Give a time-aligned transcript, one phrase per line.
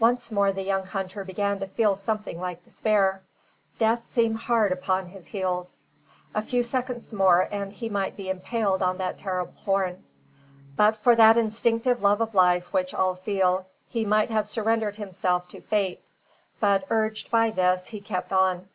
[0.00, 3.22] Once more the young hunter began to feel something like despair.
[3.78, 5.84] Death seemed hard upon his heels.
[6.34, 10.02] A few seconds more, and he might be impaled on that terrible horn.
[10.74, 15.46] But for that instinctive love of life which all feel, he might have surrendered himself
[15.50, 16.02] to fate;
[16.58, 18.68] but urged by this, he kept on.